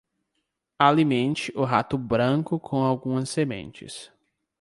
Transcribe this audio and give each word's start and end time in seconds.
Alimente 0.79 1.53
o 1.55 1.63
rato 1.63 1.95
branco 1.95 2.59
com 2.59 2.77
algumas 2.83 3.29
sementes. 3.29 4.11